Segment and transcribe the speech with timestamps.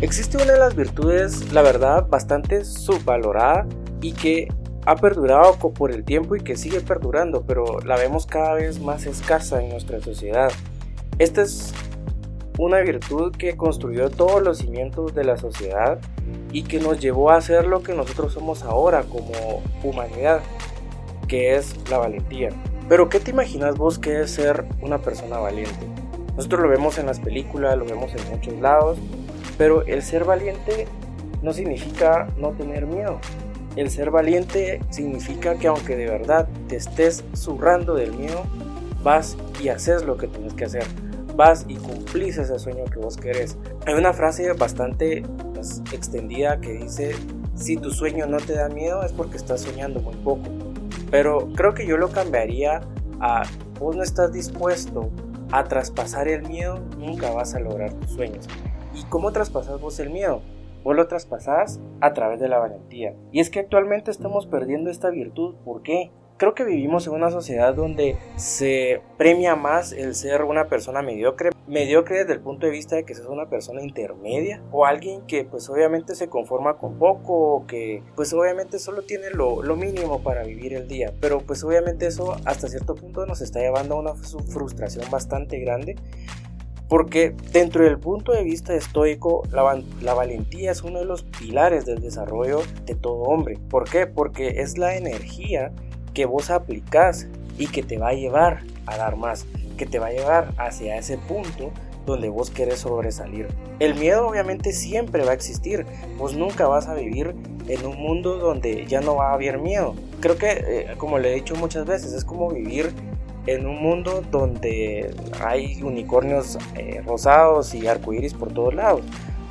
[0.00, 3.66] Existe una de las virtudes, la verdad, bastante subvalorada
[4.00, 4.48] y que
[4.86, 9.06] ha perdurado por el tiempo y que sigue perdurando, pero la vemos cada vez más
[9.06, 10.50] escasa en nuestra sociedad.
[11.18, 11.72] Esta es
[12.58, 15.98] una virtud que construyó todos los cimientos de la sociedad
[16.52, 20.40] y que nos llevó a ser lo que nosotros somos ahora como humanidad,
[21.28, 22.50] que es la valentía.
[22.88, 25.86] Pero ¿qué te imaginas vos que es ser una persona valiente?
[26.36, 28.98] Nosotros lo vemos en las películas, lo vemos en muchos lados,
[29.56, 30.86] pero el ser valiente
[31.42, 33.20] no significa no tener miedo.
[33.76, 38.44] El ser valiente significa que aunque de verdad te estés zurrando del miedo,
[39.02, 40.84] vas y haces lo que tienes que hacer
[41.36, 43.56] vas y cumplís ese sueño que vos querés.
[43.86, 45.22] Hay una frase bastante
[45.54, 47.14] pues, extendida que dice,
[47.54, 50.42] si tu sueño no te da miedo es porque estás soñando muy poco.
[51.10, 52.80] Pero creo que yo lo cambiaría
[53.20, 53.42] a,
[53.78, 55.10] vos no estás dispuesto
[55.52, 58.46] a traspasar el miedo, nunca vas a lograr tus sueños.
[58.94, 60.40] ¿Y cómo traspasas vos el miedo?
[60.84, 63.14] Vos lo traspasás a través de la valentía.
[63.32, 65.56] Y es que actualmente estamos perdiendo esta virtud.
[65.64, 66.12] ¿Por qué?
[66.36, 71.50] Creo que vivimos en una sociedad donde se premia más el ser una persona mediocre,
[71.66, 75.44] mediocre desde el punto de vista de que seas una persona intermedia o alguien que
[75.44, 80.22] pues obviamente se conforma con poco o que pues obviamente solo tiene lo, lo mínimo
[80.24, 84.00] para vivir el día, pero pues obviamente eso hasta cierto punto nos está llevando a
[84.00, 85.94] una frustración bastante grande
[86.94, 92.00] porque dentro del punto de vista estoico, la, valentía es uno de los pilares del
[92.00, 93.58] desarrollo de todo hombre.
[93.68, 94.06] ¿Por qué?
[94.06, 95.72] Porque es la energía
[96.12, 97.26] que vos aplicás
[97.58, 99.44] y que te va a llevar a dar más,
[99.76, 101.72] que te va a llevar hacia ese punto
[102.06, 103.48] donde vos querés sobresalir.
[103.80, 105.84] El miedo obviamente siempre va a existir,
[106.16, 107.34] vos nunca vas a vivir
[107.66, 109.96] en un mundo donde ya no va a haber miedo.
[110.20, 112.92] Creo que, eh, como le he dicho muchas veces, es como vivir
[113.46, 119.02] en un mundo donde hay unicornios eh, rosados y arcoíris por todos lados.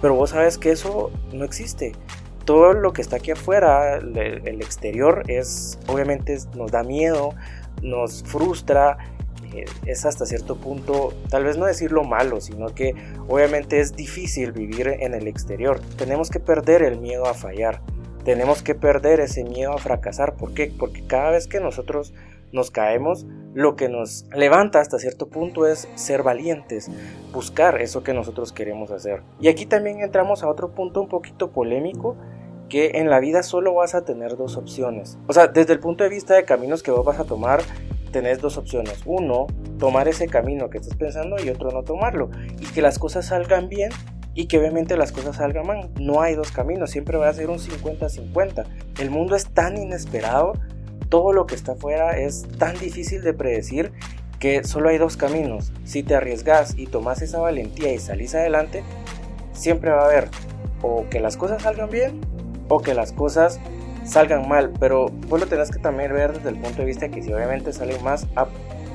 [0.00, 1.92] Pero vos sabes que eso no existe
[2.48, 7.34] todo lo que está aquí afuera, el, exterior, es obviamente nos da miedo,
[7.82, 8.96] nos frustra,
[9.52, 12.94] eh, es hasta cierto punto, tal vez no decirlo malo, sino que
[13.28, 15.78] obviamente es difícil vivir en el exterior.
[15.98, 17.82] Tenemos que perder el miedo a fallar,
[18.24, 20.34] tenemos que perder ese miedo a fracasar.
[20.36, 20.72] ¿Por qué?
[20.78, 22.14] Porque cada vez que nosotros
[22.52, 26.90] nos caemos, lo que nos levanta hasta cierto punto es ser valientes,
[27.32, 29.22] buscar eso que nosotros queremos hacer.
[29.40, 32.16] Y aquí también entramos a otro punto un poquito polémico
[32.68, 35.18] que en la vida solo vas a tener dos opciones.
[35.26, 37.62] O sea, desde el punto de vista de caminos que vos vas a tomar,
[38.12, 39.00] tenés dos opciones.
[39.06, 39.46] Uno,
[39.78, 42.30] tomar ese camino que estás pensando y otro no tomarlo.
[42.60, 43.90] Y que las cosas salgan bien
[44.34, 45.90] y que obviamente las cosas salgan mal.
[45.98, 48.66] No hay dos caminos, siempre va a ser un 50-50.
[49.00, 50.52] El mundo es tan inesperado,
[51.08, 53.92] todo lo que está afuera es tan difícil de predecir
[54.38, 55.72] que solo hay dos caminos.
[55.84, 58.84] Si te arriesgas y tomas esa valentía y salís adelante,
[59.52, 60.28] siempre va a haber
[60.82, 62.20] o que las cosas salgan bien
[62.68, 63.58] o que las cosas
[64.04, 67.22] salgan mal, pero vos lo tenés que también ver desde el punto de vista que
[67.22, 68.26] si obviamente salen, más,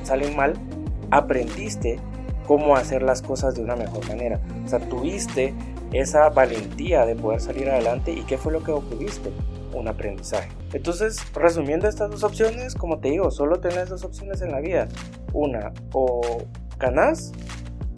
[0.02, 0.54] salen mal,
[1.10, 1.98] aprendiste
[2.46, 4.40] cómo hacer las cosas de una mejor manera.
[4.64, 5.54] O sea, tuviste
[5.92, 9.30] esa valentía de poder salir adelante y qué fue lo que obtuviste,
[9.74, 10.50] un aprendizaje.
[10.72, 14.88] Entonces, resumiendo estas dos opciones, como te digo, solo tenés dos opciones en la vida.
[15.32, 16.42] Una, o
[16.78, 17.32] ganás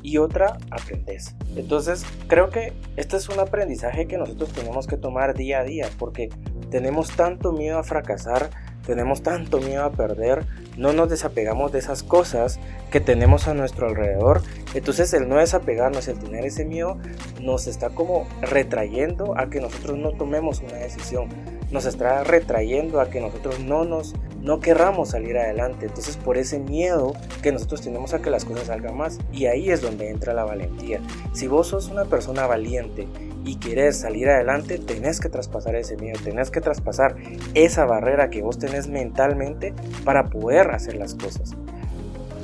[0.07, 1.35] y otra aprendes.
[1.57, 5.89] Entonces creo que este es un aprendizaje que nosotros tenemos que tomar día a día
[5.99, 6.29] porque
[6.71, 8.51] tenemos tanto miedo a fracasar,
[8.87, 12.59] tenemos tanto miedo a perder, no nos desapegamos de esas cosas
[12.91, 14.43] que tenemos a nuestro alrededor.
[14.75, 16.99] Entonces el no desapegarnos, el tener ese miedo,
[17.41, 21.29] nos está como retrayendo a que nosotros no tomemos una decisión,
[21.71, 24.15] nos está retrayendo a que nosotros no nos
[24.47, 25.87] no querramos salir adelante.
[25.87, 29.19] Entonces por ese miedo que nosotros tenemos a que las cosas salgan más.
[29.33, 31.01] Y ahí es donde entra la valentía.
[31.33, 33.09] Si vos sos una persona valiente
[33.47, 37.17] y querés salir adelante, tenés que traspasar ese miedo, tenés que traspasar
[37.55, 39.73] esa barrera que vos tenés mentalmente
[40.05, 41.57] para poder hacer las cosas.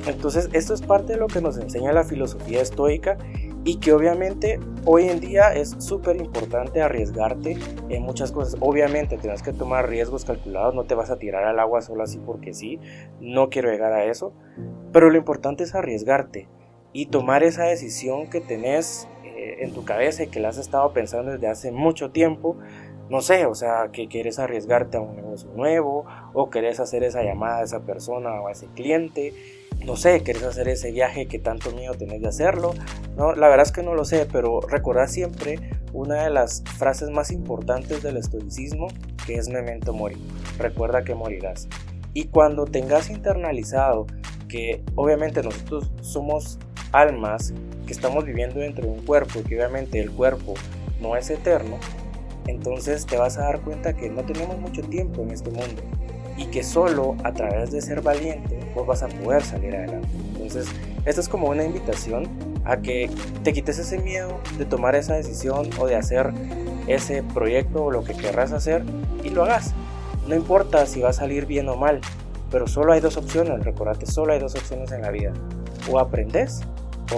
[0.07, 3.17] Entonces esto es parte de lo que nos enseña la filosofía estoica
[3.65, 7.57] y que obviamente hoy en día es súper importante arriesgarte
[7.89, 8.57] en muchas cosas.
[8.61, 12.17] Obviamente tienes que tomar riesgos calculados, no te vas a tirar al agua solo así
[12.17, 12.79] porque sí,
[13.19, 14.33] no quiero llegar a eso,
[14.93, 16.47] pero lo importante es arriesgarte
[16.93, 19.07] y tomar esa decisión que tenés
[19.63, 22.57] en tu cabeza y que la has estado pensando desde hace mucho tiempo.
[23.09, 27.21] No sé, o sea, que quieres arriesgarte a un negocio nuevo o quieres hacer esa
[27.23, 29.33] llamada a esa persona o a ese cliente
[29.85, 32.73] no sé, querés hacer ese viaje que tanto miedo tenés de hacerlo.
[33.17, 35.59] No, la verdad es que no lo sé, pero recordad siempre
[35.91, 38.87] una de las frases más importantes del estoicismo,
[39.25, 40.15] que es memento mori.
[40.57, 41.67] Recuerda que morirás.
[42.13, 44.07] Y cuando tengas internalizado
[44.47, 46.59] que obviamente nosotros somos
[46.93, 47.53] almas
[47.85, 50.53] que estamos viviendo dentro de un cuerpo, que obviamente el cuerpo
[51.01, 51.77] no es eterno,
[52.47, 55.81] entonces te vas a dar cuenta que no tenemos mucho tiempo en este mundo
[56.37, 60.07] y que solo a través de ser valiente vos vas a poder salir adelante.
[60.33, 60.67] Entonces,
[61.05, 62.27] esto es como una invitación
[62.65, 63.09] a que
[63.43, 66.31] te quites ese miedo de tomar esa decisión o de hacer
[66.87, 68.83] ese proyecto o lo que querrás hacer
[69.23, 69.73] y lo hagas.
[70.27, 72.01] No importa si va a salir bien o mal,
[72.49, 75.33] pero solo hay dos opciones, recordate, solo hay dos opciones en la vida.
[75.91, 76.61] O aprendes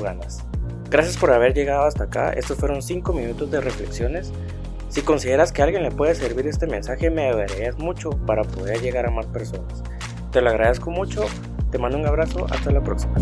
[0.01, 0.43] ganas.
[0.89, 2.31] Gracias por haber llegado hasta acá.
[2.33, 4.31] Estos fueron 5 minutos de reflexiones.
[4.89, 8.81] Si consideras que a alguien le puede servir este mensaje, me ayudarías mucho para poder
[8.81, 9.83] llegar a más personas.
[10.31, 11.25] Te lo agradezco mucho.
[11.71, 12.45] Te mando un abrazo.
[12.49, 13.15] Hasta la próxima.